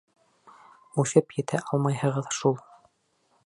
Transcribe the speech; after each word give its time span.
Үҫеп 1.03 1.37
етә 1.41 1.61
алмайһығыҙ 1.67 2.33
шул. 2.41 2.61